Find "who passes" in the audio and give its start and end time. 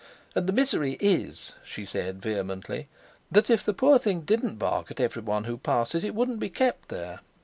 5.43-6.03